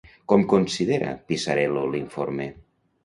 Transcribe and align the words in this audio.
Com 0.31 0.45
considera 0.53 1.11
Pisarello 1.29 1.85
l'informe? 1.93 2.49